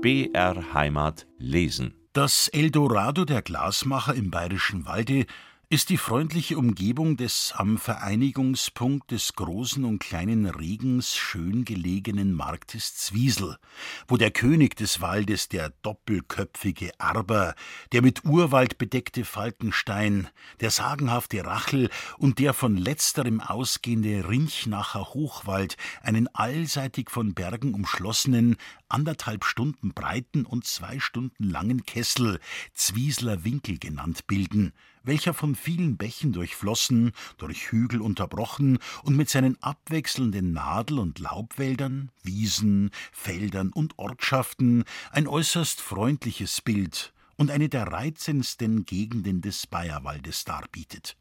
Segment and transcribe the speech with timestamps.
[0.00, 1.92] BR Heimat lesen.
[2.12, 5.26] Das Eldorado der Glasmacher im Bayerischen Walde
[5.70, 12.96] ist die freundliche Umgebung des am Vereinigungspunkt des großen und kleinen Regens schön gelegenen Marktes
[12.96, 13.58] Zwiesel,
[14.06, 17.54] wo der König des Waldes, der doppelköpfige Arber,
[17.92, 20.28] der mit Urwald bedeckte Falkenstein,
[20.60, 28.56] der sagenhafte Rachel und der von letzterem ausgehende Rinchnacher Hochwald einen allseitig von Bergen umschlossenen,
[28.88, 32.40] anderthalb Stunden breiten und zwei Stunden langen Kessel,
[32.72, 39.60] Zwiesler Winkel genannt, bilden, welcher von vielen Bächen durchflossen, durch Hügel unterbrochen und mit seinen
[39.62, 47.86] abwechselnden Nadel- und Laubwäldern, Wiesen, Feldern und Ortschaften ein äußerst freundliches Bild und eine der
[47.86, 51.16] reizendsten Gegenden des Bayerwaldes darbietet.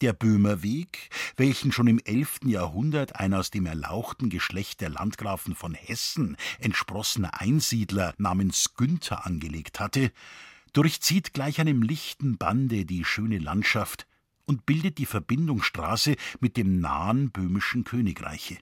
[0.00, 5.72] Der Böhmerweg, welchen schon im elften Jahrhundert ein aus dem erlauchten Geschlecht der Landgrafen von
[5.72, 10.12] Hessen entsprossener Einsiedler namens Günther angelegt hatte,
[10.74, 14.06] durchzieht gleich einem lichten Bande die schöne Landschaft
[14.44, 18.58] und bildet die Verbindungsstraße mit dem nahen böhmischen Königreiche.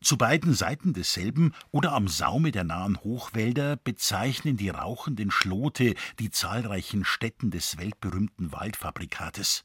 [0.00, 6.30] Zu beiden Seiten desselben oder am Saume der nahen Hochwälder bezeichnen die rauchenden Schlote die
[6.30, 9.64] zahlreichen Stätten des weltberühmten Waldfabrikates.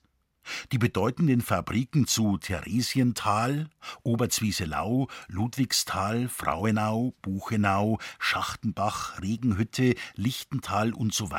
[0.71, 3.69] Die bedeutenden Fabriken zu Theresienthal,
[4.03, 11.31] Oberzwieselau, Ludwigsthal, Frauenau, Buchenau, Schachtenbach, Regenhütte, Lichtental und so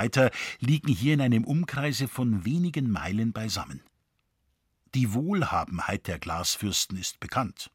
[0.61, 3.81] liegen hier in einem Umkreise von wenigen Meilen beisammen.
[4.95, 7.71] Die Wohlhabenheit der Glasfürsten ist bekannt.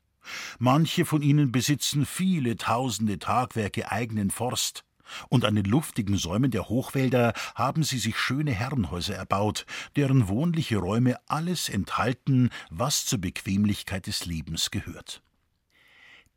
[0.58, 4.84] Manche von ihnen besitzen viele tausende Tagwerke eigenen Forst,
[5.30, 10.78] und an den luftigen Säumen der Hochwälder haben sie sich schöne Herrenhäuser erbaut, deren wohnliche
[10.78, 15.22] Räume alles enthalten, was zur Bequemlichkeit des Lebens gehört.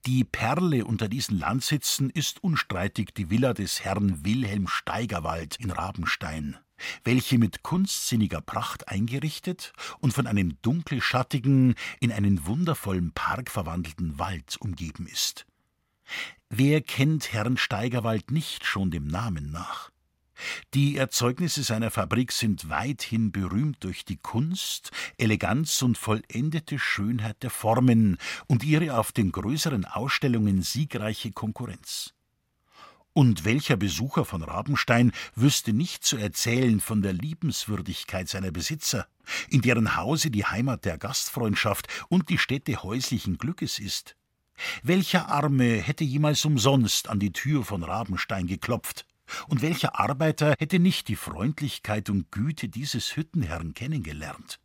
[0.06, 6.57] Die Perle unter diesen Landsitzen ist unstreitig die Villa des Herrn Wilhelm Steigerwald in Rabenstein,
[7.05, 14.57] welche mit kunstsinniger Pracht eingerichtet und von einem dunkelschattigen, in einen wundervollen Park verwandelten Wald
[14.61, 15.47] umgeben ist.
[16.48, 19.90] Wer kennt Herrn Steigerwald nicht schon dem Namen nach?
[20.74, 27.51] Die Erzeugnisse seiner Fabrik sind weithin berühmt durch die Kunst, Eleganz und vollendete Schönheit der
[27.51, 32.14] Formen und ihre auf den größeren Ausstellungen siegreiche Konkurrenz.
[33.14, 39.07] Und welcher Besucher von Rabenstein wüsste nicht zu erzählen von der Liebenswürdigkeit seiner Besitzer,
[39.51, 44.17] in deren Hause die Heimat der Gastfreundschaft und die Stätte häuslichen Glückes ist?
[44.83, 49.06] Welcher Arme hätte jemals umsonst an die Tür von Rabenstein geklopft?
[49.48, 54.61] Und welcher Arbeiter hätte nicht die Freundlichkeit und Güte dieses Hüttenherrn kennengelernt?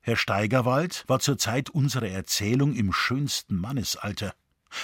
[0.00, 4.34] Herr Steigerwald war zur Zeit unserer Erzählung im schönsten Mannesalter.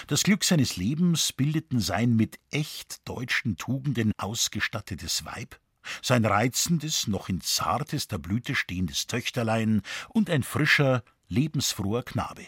[0.06, 5.58] Das Glück seines Lebens bildeten sein mit echt deutschen Tugenden ausgestattetes Weib,
[6.00, 12.46] sein reizendes, noch in zartester Blüte stehendes Töchterlein und ein frischer, lebensfroher Knabe.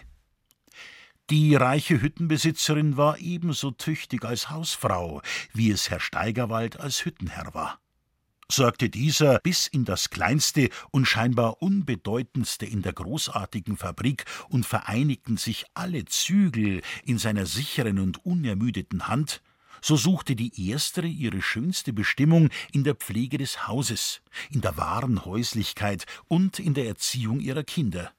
[1.30, 5.22] Die reiche Hüttenbesitzerin war ebenso tüchtig als Hausfrau,
[5.54, 7.80] wie es Herr Steigerwald als Hüttenherr war.
[8.50, 15.38] Sorgte dieser bis in das kleinste und scheinbar unbedeutendste in der großartigen Fabrik und vereinigten
[15.38, 19.40] sich alle Zügel in seiner sicheren und unermüdeten Hand,
[19.80, 24.20] so suchte die erstere ihre schönste Bestimmung in der Pflege des Hauses,
[24.50, 28.12] in der wahren Häuslichkeit und in der Erziehung ihrer Kinder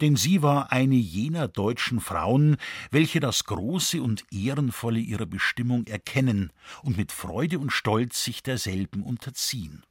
[0.00, 2.56] denn sie war eine jener deutschen Frauen,
[2.90, 9.02] welche das Große und Ehrenvolle ihrer Bestimmung erkennen und mit Freude und Stolz sich derselben
[9.02, 9.84] unterziehen.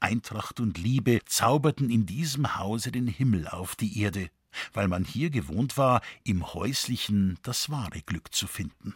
[0.00, 4.30] Eintracht und Liebe zauberten in diesem Hause den Himmel auf die Erde,
[4.72, 8.94] weil man hier gewohnt war, im Häuslichen das wahre Glück zu finden.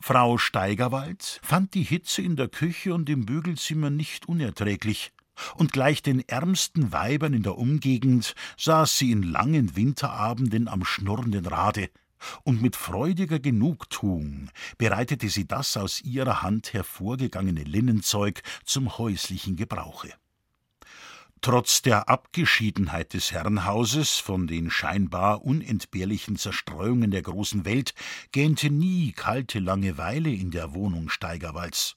[0.00, 5.12] Frau Steigerwald fand die Hitze in der Küche und im Bügelzimmer nicht unerträglich,
[5.56, 11.46] und gleich den ärmsten Weibern in der Umgegend saß sie in langen Winterabenden am schnurrenden
[11.46, 11.90] Rade,
[12.44, 20.12] und mit freudiger Genugtuung bereitete sie das aus ihrer Hand hervorgegangene Linnenzeug zum häuslichen Gebrauche.
[21.42, 27.94] Trotz der Abgeschiedenheit des Herrenhauses von den scheinbar unentbehrlichen Zerstreuungen der großen Welt
[28.30, 31.96] gähnte nie kalte Langeweile in der Wohnung Steigerwalds.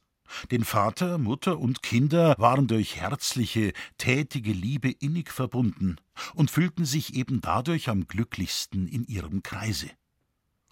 [0.51, 5.97] Denn Vater, Mutter und Kinder waren durch herzliche, tätige Liebe innig verbunden
[6.33, 9.89] und fühlten sich eben dadurch am glücklichsten in ihrem Kreise.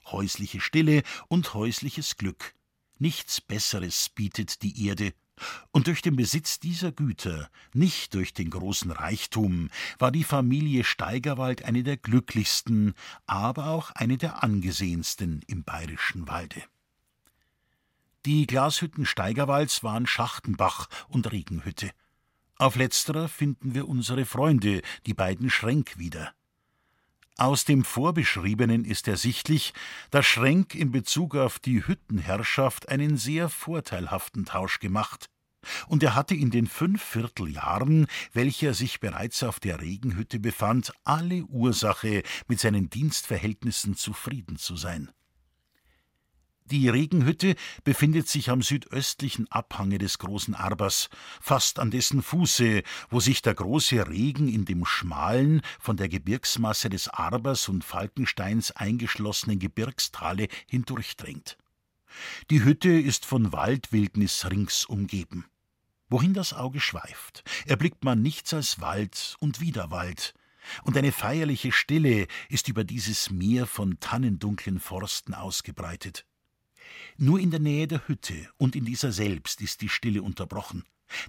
[0.06, 2.54] Häusliche Stille und häusliches Glück.
[2.98, 5.14] Nichts Besseres bietet die Erde,
[5.72, 11.64] und durch den Besitz dieser Güter, nicht durch den großen Reichtum, war die Familie Steigerwald
[11.64, 12.94] eine der glücklichsten,
[13.26, 16.62] aber auch eine der angesehensten im bayerischen Walde.
[18.28, 21.90] Die Glashütten Steigerwalds waren Schachtenbach und Regenhütte.
[22.56, 26.32] Auf letzterer finden wir unsere Freunde, die beiden Schrenk, wieder.
[27.38, 29.74] Aus dem Vorbeschriebenen ist ersichtlich,
[30.12, 35.32] dass Schrenk in Bezug auf die Hüttenherrschaft einen sehr vorteilhaften Tausch gemacht.
[35.88, 40.94] Und er hatte in den fünf Vierteljahren, welche er sich bereits auf der Regenhütte befand,
[41.04, 45.10] alle Ursache, mit seinen Dienstverhältnissen zufrieden zu sein.
[46.66, 51.10] Die Regenhütte befindet sich am südöstlichen Abhange des großen Arbers,
[51.42, 56.90] fast an dessen Fuße, wo sich der große Regen in dem schmalen, von der Gebirgsmasse
[56.90, 61.58] des Arbers und Falkensteins eingeschlossenen Gebirgstale hindurchdrängt.
[62.50, 65.46] Die Hütte ist von Waldwildnis rings umgeben.
[66.10, 70.34] Wohin das Auge schweift, erblickt man nichts als Wald und wieder Wald,
[70.84, 76.26] und eine feierliche Stille ist über dieses Meer von tannendunklen Forsten ausgebreitet.
[77.18, 80.84] Nur in der Nähe der Hütte und in dieser selbst ist die Stille unterbrochen.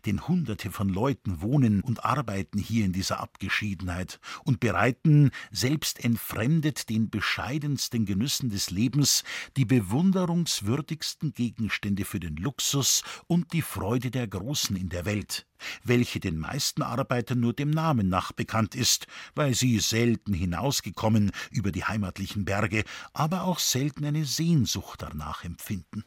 [0.06, 6.88] Denn Hunderte von Leuten wohnen und arbeiten hier in dieser Abgeschiedenheit und bereiten, selbst entfremdet
[6.88, 9.25] den bescheidensten Genüssen des Lebens,
[9.56, 15.46] die bewunderungswürdigsten Gegenstände für den Luxus und die Freude der Großen in der Welt,
[15.84, 21.73] welche den meisten Arbeitern nur dem Namen nach bekannt ist, weil sie selten hinausgekommen über
[21.73, 26.05] die heimatlichen Berge, aber auch selten eine Sehnsucht danach empfinden.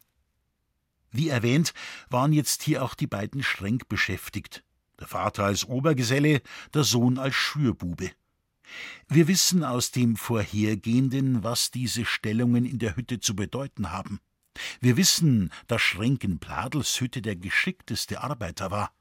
[1.15, 1.73] Wie erwähnt,
[2.09, 4.65] waren jetzt hier auch die beiden Schränk beschäftigt.
[4.99, 6.41] Der Vater als Obergeselle,
[6.73, 8.11] der Sohn als Schürbube.
[9.07, 14.19] Wir wissen aus dem Vorhergehenden, was diese Stellungen in der Hütte zu bedeuten haben.
[14.81, 18.91] Wir wissen, dass Schränk in Pladels Hütte der geschickteste Arbeiter war.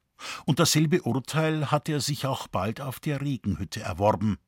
[0.44, 4.38] Und dasselbe Urteil hatte er sich auch bald auf der Regenhütte erworben,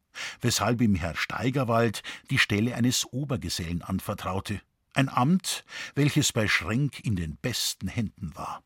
[0.40, 4.60] weshalb ihm Herr Steigerwald die Stelle eines Obergesellen anvertraute
[4.96, 5.64] ein Amt,
[5.94, 8.62] welches bei Schrenk in den besten Händen war.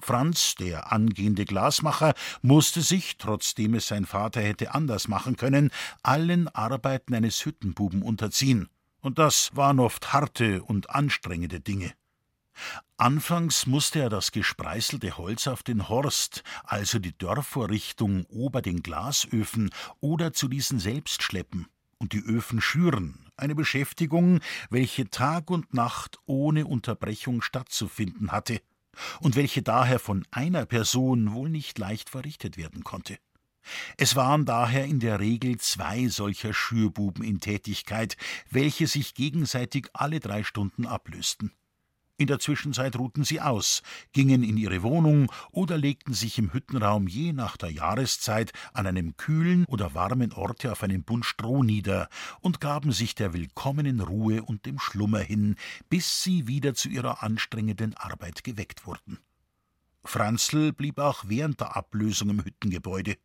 [0.00, 5.70] Franz, der angehende Glasmacher, musste sich, trotzdem es sein Vater hätte anders machen können,
[6.02, 8.68] allen Arbeiten eines Hüttenbuben unterziehen,
[9.00, 11.92] und das waren oft harte und anstrengende Dinge.
[12.96, 19.70] Anfangs musste er das gespreißelte Holz auf den Horst, also die Dörrvorrichtung ober den Glasöfen,
[20.00, 21.66] oder zu diesen selbst schleppen
[21.98, 24.40] und die Öfen schüren, eine Beschäftigung,
[24.70, 28.62] welche Tag und Nacht ohne Unterbrechung stattzufinden hatte
[29.20, 33.18] und welche daher von einer Person wohl nicht leicht verrichtet werden konnte.
[33.96, 38.16] Es waren daher in der Regel zwei solcher Schürbuben in Tätigkeit,
[38.50, 41.52] welche sich gegenseitig alle drei Stunden ablösten.
[42.18, 43.82] In der Zwischenzeit ruhten sie aus,
[44.12, 49.16] gingen in ihre Wohnung oder legten sich im Hüttenraum je nach der Jahreszeit an einem
[49.16, 52.08] kühlen oder warmen Orte auf einem Bund Stroh nieder
[52.40, 55.56] und gaben sich der willkommenen Ruhe und dem Schlummer hin,
[55.88, 59.18] bis sie wieder zu ihrer anstrengenden Arbeit geweckt wurden.
[60.04, 63.16] Franzl blieb auch während der Ablösung im Hüttengebäude.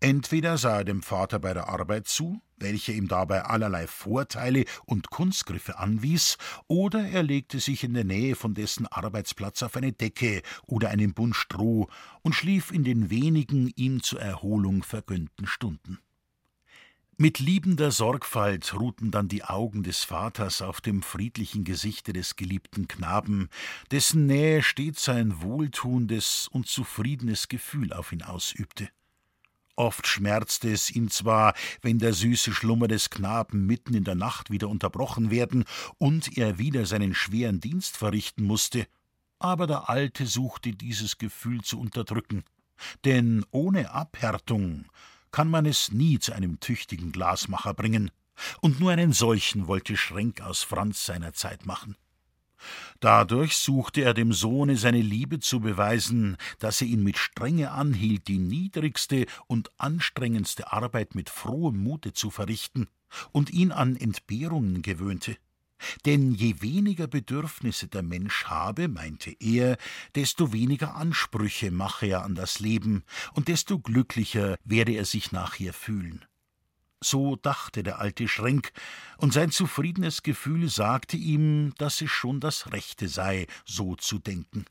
[0.00, 5.10] Entweder sah er dem Vater bei der Arbeit zu, welche ihm dabei allerlei Vorteile und
[5.10, 10.42] Kunstgriffe anwies, oder er legte sich in der Nähe von dessen Arbeitsplatz auf eine Decke
[10.66, 11.88] oder einen Bund Stroh
[12.22, 15.98] und schlief in den wenigen ihm zur Erholung vergönnten Stunden.
[17.18, 22.88] Mit liebender Sorgfalt ruhten dann die Augen des Vaters auf dem friedlichen Gesichte des geliebten
[22.88, 23.48] Knaben,
[23.90, 28.90] dessen Nähe stets ein wohltuendes und zufriedenes Gefühl auf ihn ausübte.
[29.76, 34.50] Oft schmerzte es ihn zwar, wenn der süße Schlummer des Knaben mitten in der Nacht
[34.50, 35.64] wieder unterbrochen werden
[35.98, 38.86] und er wieder seinen schweren Dienst verrichten musste,
[39.38, 42.44] aber der Alte suchte dieses Gefühl zu unterdrücken,
[43.04, 44.86] denn ohne Abhärtung
[45.30, 48.10] kann man es nie zu einem tüchtigen Glasmacher bringen,
[48.60, 51.96] und nur einen solchen wollte Schrenk aus Franz seiner Zeit machen.
[53.00, 58.28] Dadurch suchte er dem Sohne seine Liebe zu beweisen, dass er ihn mit Strenge anhielt,
[58.28, 62.88] die niedrigste und anstrengendste Arbeit mit frohem Mute zu verrichten
[63.32, 65.36] und ihn an Entbehrungen gewöhnte.
[66.06, 69.76] Denn je weniger Bedürfnisse der Mensch habe, meinte er,
[70.14, 75.74] desto weniger Ansprüche mache er an das Leben, und desto glücklicher werde er sich nachher
[75.74, 76.24] fühlen.
[77.00, 78.72] So dachte der alte Schrenk,
[79.18, 84.64] und sein zufriedenes Gefühl sagte ihm, dass es schon das Rechte sei, so zu denken.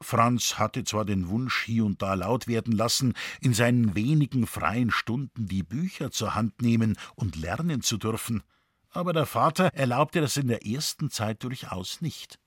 [0.00, 4.90] Franz hatte zwar den Wunsch hier und da laut werden lassen, in seinen wenigen freien
[4.90, 8.42] Stunden die Bücher zur Hand nehmen und lernen zu dürfen,
[8.90, 12.38] aber der Vater erlaubte das in der ersten Zeit durchaus nicht.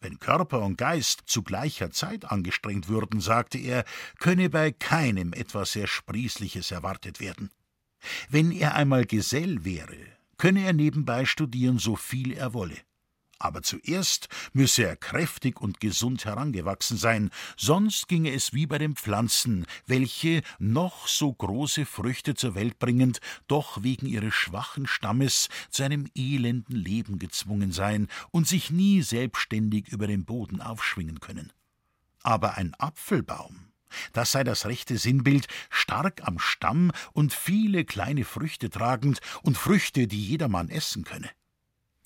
[0.00, 3.84] Wenn Körper und Geist zu gleicher Zeit angestrengt würden, sagte er,
[4.18, 7.50] könne bei keinem etwas sehr Sprießliches erwartet werden.
[8.28, 9.96] Wenn er einmal Gesell wäre,
[10.38, 12.76] könne er nebenbei studieren, so viel er wolle.
[13.38, 18.94] Aber zuerst müsse er kräftig und gesund herangewachsen sein, sonst ginge es wie bei den
[18.96, 25.82] Pflanzen, welche, noch so große Früchte zur Welt bringend, doch wegen ihres schwachen Stammes zu
[25.82, 31.52] einem elenden Leben gezwungen seien und sich nie selbstständig über den Boden aufschwingen können.
[32.22, 33.73] Aber ein Apfelbaum,
[34.12, 40.06] das sei das rechte Sinnbild, stark am Stamm und viele kleine Früchte tragend und Früchte,
[40.06, 41.30] die jedermann essen könne.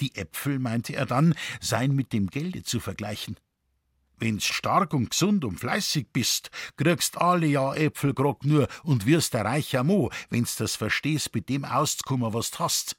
[0.00, 3.36] Die Äpfel, meinte er dann, seien mit dem Gelde zu vergleichen.
[4.20, 9.44] Wenn's stark und gesund und fleißig bist, kriegst alle Jahr Äpfel nur und wirst der
[9.44, 12.96] reicher Mo, wenn's das verstehst, mit dem auszukommen, was du hast.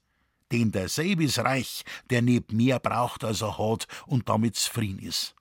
[0.51, 5.35] Denn der ist reich, der neb mehr braucht, als er hat und damit zufrieden ist.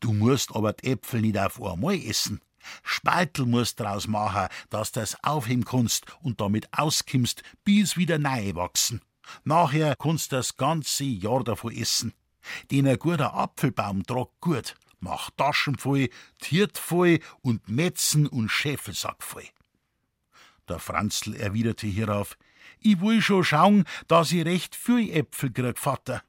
[0.00, 2.40] Du musst aber die Äpfel nicht auf einmal essen.
[2.82, 9.00] Spaltel musst draus machen, dass das aufheben kannst und damit auskimmst, bis wieder neu wachsen.
[9.44, 12.12] Nachher kannst das ganze Jahr davon essen.
[12.70, 16.08] Den ein guter Apfelbaum tragt gut, macht Taschen voll,
[16.40, 19.48] Tiert voll und Metzen und Schäfelsack voll.
[20.68, 22.36] Der Franzl erwiderte hierauf,
[22.80, 26.22] ich will schon schauen, dass ich recht viel Äpfel krieg, Vater.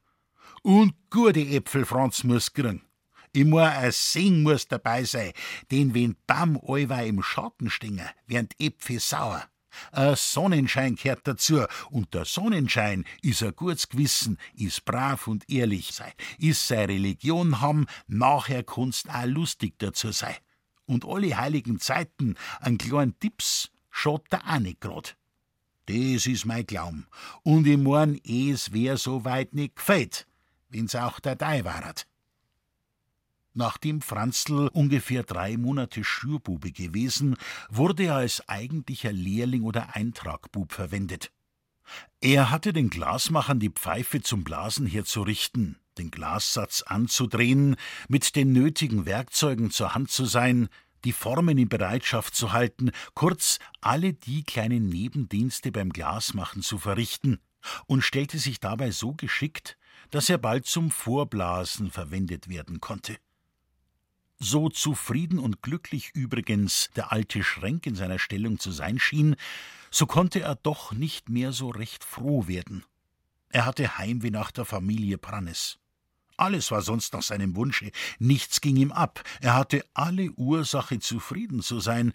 [0.62, 2.87] Und gute Äpfel, Franz, muss kriegen.
[3.34, 5.32] Muss ein Sing muss dabei sein,
[5.70, 9.48] denn wenn Baum allweil im Schatten stehen, werden Äpfel sauer.
[9.92, 15.92] Ein Sonnenschein gehört dazu, und der Sonnenschein ist ein gutes Gewissen, ist brav und ehrlich
[15.92, 20.34] sein, ist seine Religion haben, nachher kannst auch lustig dazu sein.
[20.86, 25.16] Und alle heiligen Zeiten einen kleinen Tipps schaut da auch nicht grad.
[25.86, 27.06] Das ist mein Glauben.
[27.42, 30.26] Und ich mein, es wär so weit nicht gefällt,
[30.70, 32.07] wenn's auch der Dei waret.
[33.58, 37.36] Nachdem Franzl ungefähr drei Monate Schürbube gewesen,
[37.68, 41.32] wurde er als eigentlicher Lehrling oder Eintragbub verwendet.
[42.20, 47.74] Er hatte den Glasmachern die Pfeife zum Blasen herzurichten, den Glassatz anzudrehen,
[48.06, 50.68] mit den nötigen Werkzeugen zur Hand zu sein,
[51.04, 57.40] die Formen in Bereitschaft zu halten, kurz alle die kleinen Nebendienste beim Glasmachen zu verrichten,
[57.86, 59.76] und stellte sich dabei so geschickt,
[60.12, 63.18] dass er bald zum Vorblasen verwendet werden konnte.
[64.38, 69.36] So zufrieden und glücklich übrigens der alte Schränk in seiner Stellung zu sein schien,
[69.90, 72.84] so konnte er doch nicht mehr so recht froh werden.
[73.50, 75.78] Er hatte Heimweh nach der Familie Prannes.
[76.36, 77.90] Alles war sonst nach seinem Wunsche,
[78.20, 82.12] nichts ging ihm ab, er hatte alle Ursache, zufrieden zu sein,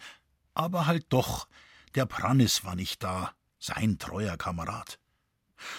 [0.53, 1.48] aber halt doch,
[1.96, 4.98] der Prannes war nicht da, sein treuer Kamerad.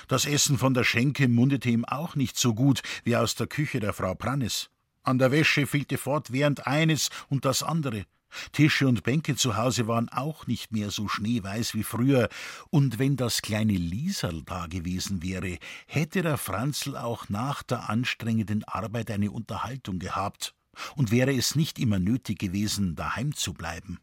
[0.08, 3.80] Das Essen von der Schenke mundete ihm auch nicht so gut wie aus der Küche
[3.80, 4.70] der Frau Prannes.
[5.04, 8.04] An der Wäsche fehlte fortwährend eines und das andere.
[8.52, 12.28] Tische und Bänke zu Hause waren auch nicht mehr so schneeweiß wie früher,
[12.70, 18.64] und wenn das kleine Lieserl da gewesen wäre, hätte der Franzl auch nach der anstrengenden
[18.64, 20.54] Arbeit eine Unterhaltung gehabt,
[20.96, 24.00] und wäre es nicht immer nötig gewesen, daheim zu bleiben.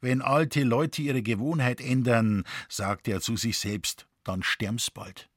[0.00, 5.28] Wenn alte Leute ihre Gewohnheit ändern, sagte er zu sich selbst, dann sterben's bald.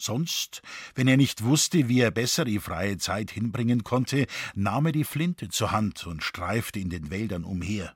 [0.00, 0.62] Sonst,
[0.94, 5.04] wenn er nicht wusste, wie er besser die freie Zeit hinbringen konnte, nahm er die
[5.04, 7.94] Flinte zur Hand und streifte in den Wäldern umher.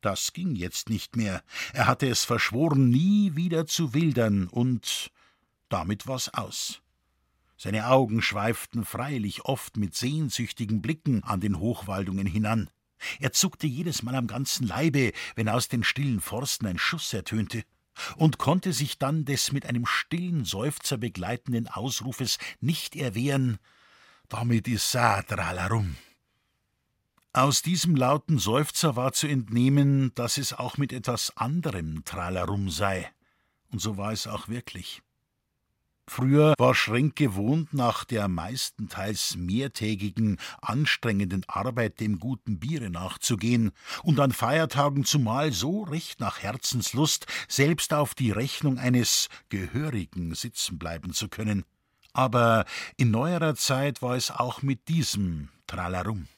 [0.00, 1.44] Das ging jetzt nicht mehr.
[1.72, 5.12] Er hatte es verschworen, nie wieder zu wildern, und
[5.68, 6.82] damit war's aus.
[7.56, 12.68] Seine Augen schweiften freilich oft mit sehnsüchtigen Blicken an den Hochwaldungen hinan.
[13.20, 17.62] Er zuckte jedes Mal am ganzen Leibe, wenn aus den stillen Forsten ein Schuss ertönte
[18.16, 23.58] und konnte sich dann des mit einem stillen Seufzer begleitenden Ausrufes nicht erwehren,
[24.28, 25.96] damit ist Sadralarum.
[27.32, 33.10] Aus diesem lauten Seufzer war zu entnehmen, dass es auch mit etwas anderem Tralarum sei.
[33.70, 35.02] Und so war es auch wirklich.
[36.06, 44.20] Früher war Schrenk gewohnt, nach der meistenteils mehrtägigen, anstrengenden Arbeit dem guten Biere nachzugehen und
[44.20, 51.14] an Feiertagen zumal so recht nach Herzenslust selbst auf die Rechnung eines Gehörigen sitzen bleiben
[51.14, 51.64] zu können.
[52.12, 52.64] Aber
[52.96, 56.28] in neuerer Zeit war es auch mit diesem Tralarum.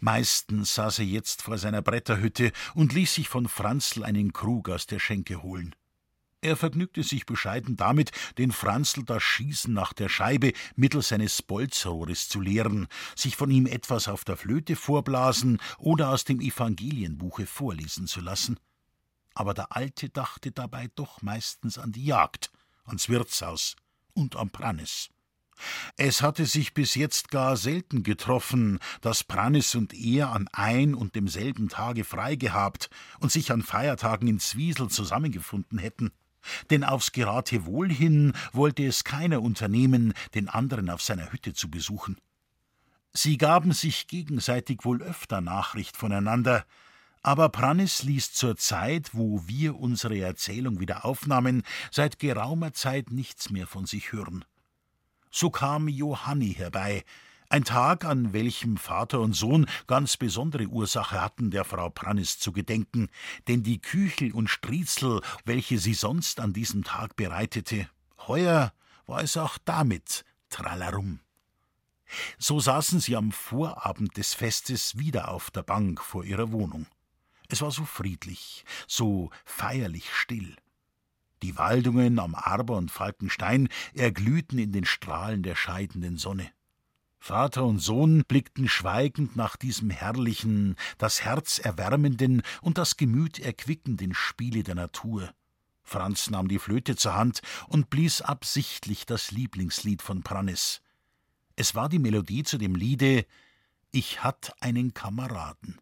[0.00, 4.86] Meistens saß er jetzt vor seiner Bretterhütte und ließ sich von Franzl einen Krug aus
[4.86, 5.74] der Schenke holen.
[6.44, 12.28] Er vergnügte sich bescheiden damit, den Franzl das Schießen nach der Scheibe mittels seines Bolzrohres
[12.28, 18.08] zu lehren, sich von ihm etwas auf der Flöte vorblasen oder aus dem Evangelienbuche vorlesen
[18.08, 18.58] zu lassen.
[19.34, 22.50] Aber der Alte dachte dabei doch meistens an die Jagd,
[22.84, 23.76] ans Wirtshaus
[24.12, 25.10] und am Prannes.
[25.96, 31.14] Es hatte sich bis jetzt gar selten getroffen, dass Prannes und er an ein und
[31.14, 36.10] demselben Tage frei gehabt und sich an Feiertagen in Zwiesel zusammengefunden hätten.
[36.70, 42.16] Denn aufs Geratewohl hin wollte es keiner unternehmen, den anderen auf seiner Hütte zu besuchen.
[43.12, 46.64] Sie gaben sich gegenseitig wohl öfter Nachricht voneinander,
[47.22, 53.50] aber Prannis ließ zur Zeit, wo wir unsere Erzählung wieder aufnahmen, seit geraumer Zeit nichts
[53.50, 54.44] mehr von sich hören.
[55.30, 57.04] So kam Johanni herbei,
[57.52, 62.50] ein Tag, an welchem Vater und Sohn ganz besondere Ursache hatten, der Frau Prannis zu
[62.50, 63.08] gedenken,
[63.46, 67.90] denn die Küchel und Striezel, welche sie sonst an diesem Tag bereitete,
[68.26, 68.72] heuer
[69.04, 71.20] war es auch damit tralarum.
[72.38, 76.86] So saßen sie am Vorabend des Festes wieder auf der Bank vor ihrer Wohnung.
[77.48, 80.56] Es war so friedlich, so feierlich still.
[81.42, 86.50] Die Waldungen am Arber und Falkenstein erglühten in den Strahlen der scheidenden Sonne.
[87.24, 94.12] Vater und Sohn blickten schweigend nach diesem herrlichen, das Herz erwärmenden und das Gemüt erquickenden
[94.12, 95.32] Spiele der Natur.
[95.84, 100.82] Franz nahm die Flöte zur Hand und blies absichtlich das Lieblingslied von Prannes.
[101.54, 103.24] Es war die Melodie zu dem Liede
[103.92, 105.80] Ich hatt einen Kameraden.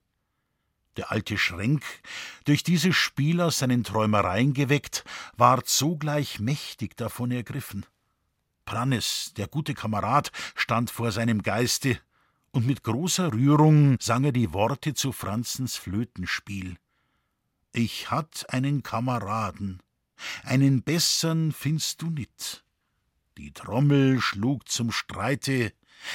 [0.99, 1.83] Der alte Schrenk,
[2.45, 5.05] durch diese Spiel aus seinen Träumereien geweckt,
[5.39, 7.87] ward sogleich mächtig davon ergriffen.
[8.71, 11.99] Prannes, der gute Kamerad, stand vor seinem Geiste,
[12.53, 16.77] und mit großer Rührung sang er die Worte zu Franzens Flötenspiel.
[17.73, 19.83] Ich hatt einen Kameraden,
[20.45, 22.65] einen bessern findst du nit.
[23.39, 25.73] Die Trommel schlug zum Streite,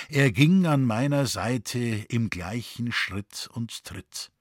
[0.08, 4.32] er ging an meiner Seite im gleichen Schritt und Tritt.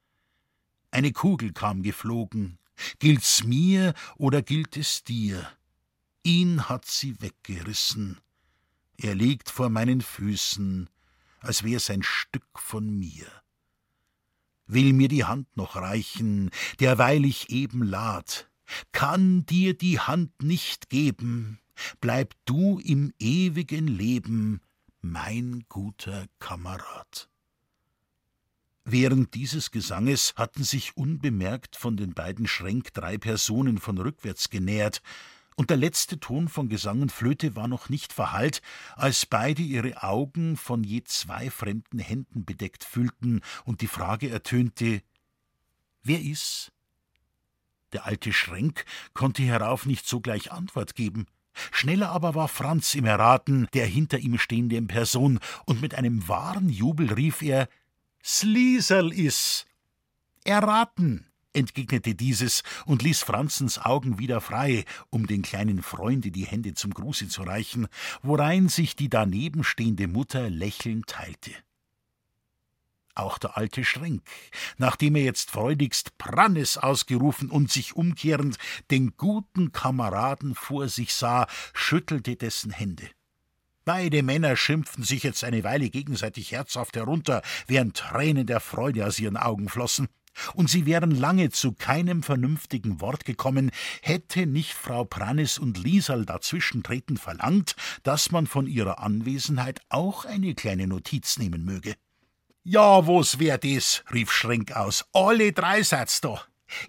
[0.93, 2.61] Eine Kugel kam geflogen,
[3.01, 5.51] gilt's mir oder gilt es dir?
[6.25, 8.21] Ihn hat sie weggerissen.
[8.97, 10.91] Er liegt vor meinen Füßen,
[11.41, 13.27] als wär's ein Stück von mir.
[14.67, 16.51] Will mir die Hand noch reichen,
[16.81, 18.51] derweil ich eben lad,
[18.93, 21.61] kann dir die Hand nicht geben,
[22.01, 24.63] bleib du im ewigen Leben,
[25.03, 27.29] mein guter Kamerad.
[28.87, 35.03] Während dieses Gesanges hatten sich unbemerkt von den beiden Schränk drei Personen von rückwärts genähert,
[35.57, 38.61] und der letzte Ton von Gesang und Flöte war noch nicht verhallt,
[38.97, 45.03] als beide ihre Augen von je zwei fremden Händen bedeckt fühlten und die Frage ertönte:
[46.03, 46.73] Wer ist?
[47.93, 51.27] Der alte Schränk konnte hierauf nicht sogleich Antwort geben.
[51.71, 56.27] Schneller aber war Franz im Erraten, der hinter ihm stehende in Person, und mit einem
[56.27, 57.69] wahren Jubel rief er:
[58.25, 59.67] Slieserl is!
[60.43, 61.27] Erraten!
[61.55, 66.93] Entgegnete dieses und ließ Franzens Augen wieder frei, um den kleinen Freunde die Hände zum
[66.93, 67.89] Gruße zu reichen,
[68.23, 71.53] worein sich die daneben stehende Mutter lächelnd teilte.
[73.17, 74.23] Auch der alte Schrenk,
[74.77, 78.59] nachdem er jetzt freudigst Prannes ausgerufen und sich umkehrend
[78.91, 83.09] den guten Kameraden vor sich sah, schüttelte dessen Hände.
[83.85, 89.21] Beide Männer schimpften sich jetzt eine Weile gegenseitig herzhaft herunter, während Tränen der Freude aus
[89.21, 90.09] ihren Augen flossen
[90.55, 93.71] und sie wären lange zu keinem vernünftigen Wort gekommen,
[94.03, 100.55] hätte nicht Frau Prannis und Liesal dazwischentreten verlangt, dass man von ihrer Anwesenheit auch eine
[100.55, 101.95] kleine Notiz nehmen möge.
[102.63, 104.03] Ja, wo's wär das?
[104.13, 105.05] rief Schrenk aus.
[105.13, 106.41] Alle drei seid's da.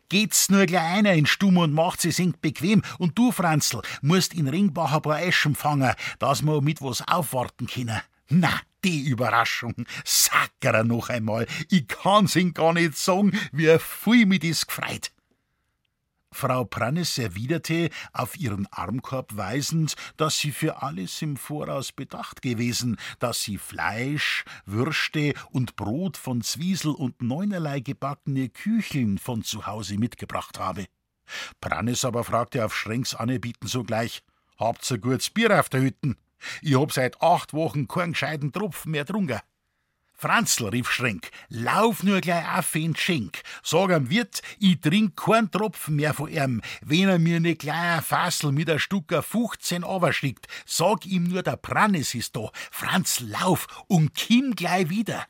[0.09, 4.33] Geht's nur gleich einer in Stumm und macht sie singt bequem, und du, Franzl, musst
[4.33, 8.01] in Ringbach ein paar Eschen fangen, dass wir mit was aufwarten können.
[8.29, 9.85] Na, die Überraschung.
[10.03, 11.47] Sackerer noch einmal.
[11.69, 15.11] Ich kann's Ihnen gar nicht sagen, wie viel mich das gefreut.
[16.35, 22.97] Frau Prannes erwiderte, auf ihren Armkorb weisend, dass sie für alles im Voraus bedacht gewesen,
[23.19, 29.97] dass sie Fleisch, Würste und Brot von Zwiesel und neunerlei gebackene Kücheln von zu Hause
[29.97, 30.87] mitgebracht habe.
[31.61, 34.21] Prannes aber fragte auf Schränks Anerbieten sogleich:
[34.59, 36.17] Habt's ein gutes Bier auf der Hütten?
[36.61, 39.39] Ich hab seit acht Wochen keinen gescheiten Tropfen mehr trunken.
[40.17, 43.41] Franzl, rief Schrenk, lauf nur gleich auf in den Schenk.
[43.61, 48.01] Sag am Wirt, ich trink keinen Tropfen mehr von ihm, wenn er mir ne kleine
[48.01, 50.47] Fassel mit a Stucker 15 schickt.
[50.65, 52.49] Sag ihm nur, der Prannes ist da.
[52.71, 55.25] Franzl, lauf und komm gleich wieder.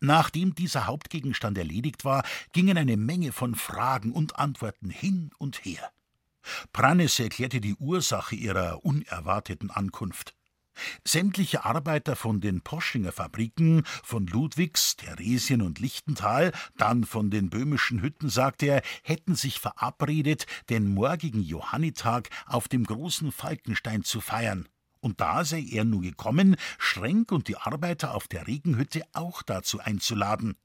[0.00, 5.90] Nachdem dieser Hauptgegenstand erledigt war, gingen eine Menge von Fragen und Antworten hin und her.
[6.72, 10.34] Prannes erklärte die Ursache ihrer unerwarteten Ankunft.
[11.04, 18.02] Sämtliche Arbeiter von den Poschinger Fabriken, von Ludwigs, Theresien und Lichtental, dann von den böhmischen
[18.02, 24.68] Hütten, sagte er, hätten sich verabredet, den morgigen Johannitag auf dem großen Falkenstein zu feiern.
[25.00, 29.78] Und da sei er nun gekommen, Schrenk und die Arbeiter auf der Regenhütte auch dazu
[29.78, 30.56] einzuladen.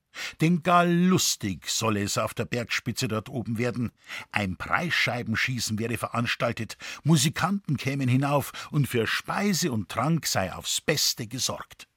[0.41, 3.91] Denn gar lustig solle es auf der Bergspitze dort oben werden.
[4.31, 11.27] Ein Preisscheibenschießen wäre veranstaltet, Musikanten kämen hinauf und für Speise und Trank sei aufs Beste
[11.27, 11.87] gesorgt.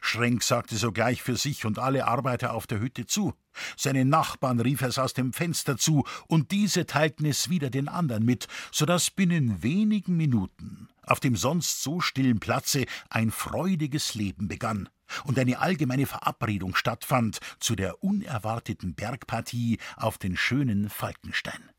[0.00, 3.34] Schrenk sagte sogleich für sich und alle Arbeiter auf der Hütte zu.
[3.76, 8.24] Seine Nachbarn rief es aus dem Fenster zu, und diese teilten es wieder den anderen
[8.24, 14.48] mit, so dass binnen wenigen Minuten auf dem sonst so stillen Platze ein freudiges Leben
[14.48, 14.88] begann
[15.24, 21.70] und eine allgemeine Verabredung stattfand zu der unerwarteten Bergpartie auf den schönen Falkenstein.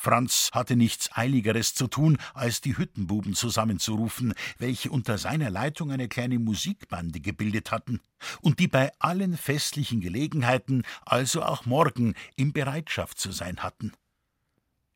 [0.00, 6.08] Franz hatte nichts Eiligeres zu tun, als die Hüttenbuben zusammenzurufen, welche unter seiner Leitung eine
[6.08, 8.00] kleine Musikbande gebildet hatten
[8.40, 13.92] und die bei allen festlichen Gelegenheiten, also auch morgen, in Bereitschaft zu sein hatten.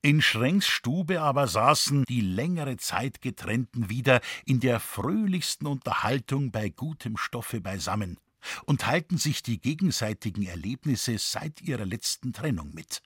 [0.05, 6.69] In Schrenks Stube aber saßen die längere Zeit getrennten wieder in der fröhlichsten Unterhaltung bei
[6.69, 8.21] gutem Stoffe beisammen
[8.67, 13.01] und teilten sich die gegenseitigen Erlebnisse seit ihrer letzten Trennung mit.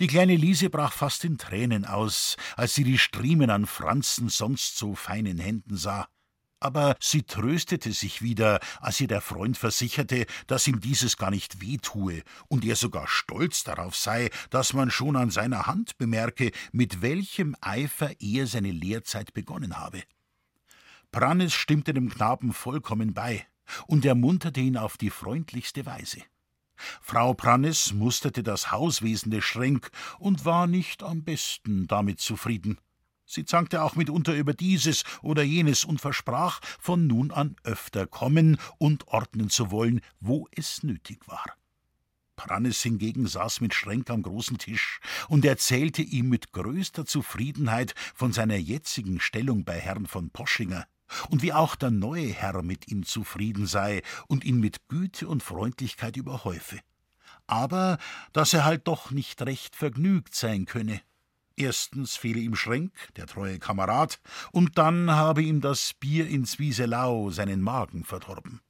[0.00, 4.76] Die kleine Liese brach fast in Tränen aus, als sie die Striemen an Franzen sonst
[4.76, 6.10] so feinen Händen sah.
[6.64, 11.60] Aber sie tröstete sich wieder, als ihr der Freund versicherte, dass ihm dieses gar nicht
[11.60, 17.02] wehtue und er sogar stolz darauf sei, dass man schon an seiner Hand bemerke, mit
[17.02, 20.04] welchem Eifer er seine Lehrzeit begonnen habe.
[21.12, 23.46] Prannes stimmte dem Knaben vollkommen bei
[23.86, 26.22] und ermunterte ihn auf die freundlichste Weise.
[27.02, 32.78] Frau Prannes musterte das Hauswesen des Schrenk und war nicht am besten damit zufrieden.
[33.26, 38.58] Sie zankte auch mitunter über dieses oder jenes und versprach, von nun an öfter kommen
[38.78, 41.44] und ordnen zu wollen, wo es nötig war.
[42.36, 48.32] Prannes hingegen saß mit Schrenk am großen Tisch und erzählte ihm mit größter Zufriedenheit von
[48.32, 50.86] seiner jetzigen Stellung bei Herrn von Poschinger
[51.30, 55.42] und wie auch der neue Herr mit ihm zufrieden sei und ihn mit Güte und
[55.42, 56.80] Freundlichkeit überhäufe.
[57.46, 57.98] Aber
[58.32, 61.00] dass er halt doch nicht recht vergnügt sein könne.
[61.56, 67.30] Erstens fehle ihm Schrenk, der treue Kamerad, und dann habe ihm das Bier ins Wieselau
[67.30, 68.60] seinen Magen verdorben.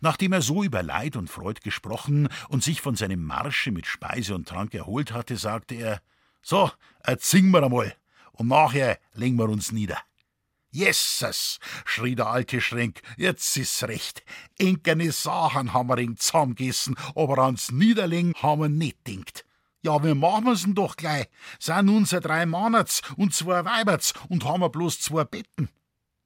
[0.00, 4.34] Nachdem er so über Leid und Freud gesprochen und sich von seinem Marsche mit Speise
[4.34, 6.02] und Trank erholt hatte, sagte er:
[6.42, 6.70] So,
[7.06, 7.94] jetzt wir einmal,
[8.32, 9.98] und nachher legen wir uns nieder.
[10.70, 14.22] Jesses, schrie der alte Schrenk, jetzt ist's recht.
[14.58, 19.44] Enkerne Sachen haben wir ihn zusammengessen, aber ans Niederlegen haben wir nicht denkt.
[19.88, 21.28] Ja, wie machen wir's doch gleich?
[21.58, 25.70] Sind unser drei Monats und zwei Weiberts und haben bloß zwei Betten.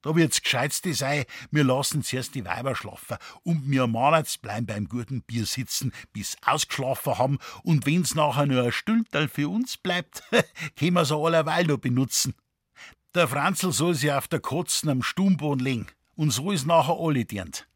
[0.02, 4.88] Da wird's gescheitste sei, wir lassen zuerst die Weiber schlafen und wir Monats bleiben beim
[4.88, 10.24] guten Bier sitzen, bis ausgeschlafen haben und wenn's nachher nur ein Stündel für uns bleibt,
[10.76, 12.34] können wir's allerweil noch benutzen.
[13.14, 15.86] Der Franzl soll sich auf der Kotzen am Stummboden legen.
[16.16, 17.68] Und so ist nachher alle dient.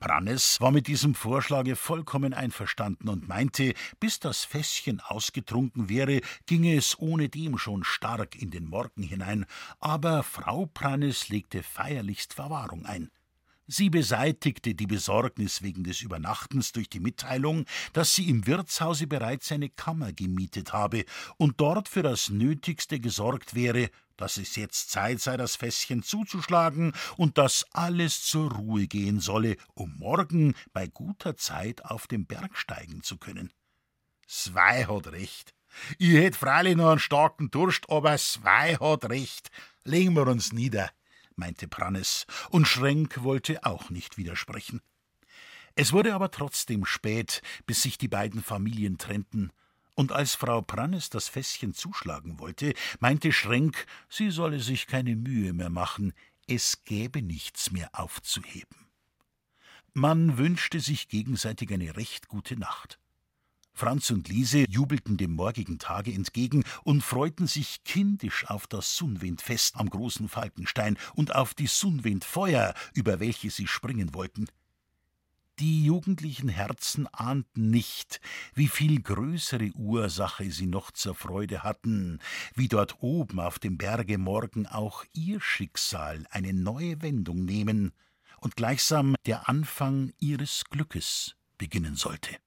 [0.00, 6.76] Brannes war mit diesem Vorschlage vollkommen einverstanden und meinte, bis das Fässchen ausgetrunken wäre, ginge
[6.76, 9.44] es ohnedem schon stark in den Morgen hinein,
[9.80, 13.10] aber Frau Brannes legte feierlichst Verwahrung ein.
[13.70, 19.52] Sie beseitigte die Besorgnis wegen des Übernachtens durch die Mitteilung, dass sie im Wirtshause bereits
[19.52, 21.04] eine Kammer gemietet habe
[21.36, 26.94] und dort für das Nötigste gesorgt wäre, dass es jetzt Zeit sei, das Fässchen zuzuschlagen
[27.18, 32.56] und dass alles zur Ruhe gehen solle, um morgen bei guter Zeit auf den Berg
[32.56, 33.52] steigen zu können.
[34.26, 35.54] Zwei hat recht.
[35.98, 39.50] Ich hätt freilich noch einen starken Durst, aber Zwei hat recht.
[39.84, 40.90] Legen wir uns nieder
[41.38, 44.80] meinte Prannes, und Schrenk wollte auch nicht widersprechen.
[45.74, 49.52] Es wurde aber trotzdem spät, bis sich die beiden Familien trennten,
[49.94, 55.52] und als Frau Prannes das Fässchen zuschlagen wollte, meinte Schrenk, sie solle sich keine Mühe
[55.52, 56.12] mehr machen,
[56.46, 58.86] es gäbe nichts mehr aufzuheben.
[59.94, 63.00] Man wünschte sich gegenseitig eine recht gute Nacht.
[63.78, 69.76] Franz und Liese jubelten dem morgigen Tage entgegen und freuten sich kindisch auf das Sunwindfest
[69.76, 74.48] am großen Falkenstein und auf die Sunwindfeuer, über welche sie springen wollten.
[75.60, 78.20] Die jugendlichen Herzen ahnten nicht,
[78.52, 82.18] wie viel größere Ursache sie noch zur Freude hatten,
[82.56, 87.92] wie dort oben auf dem Berge morgen auch ihr Schicksal eine neue Wendung nehmen
[88.40, 92.38] und gleichsam der Anfang ihres Glückes beginnen sollte.